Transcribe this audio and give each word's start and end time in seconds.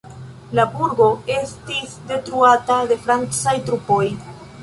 La 0.59 0.63
burgo 0.77 1.09
estis 1.33 1.93
detruata 2.13 2.79
de 2.93 2.99
francaj 3.05 3.57
trupoj. 3.71 4.03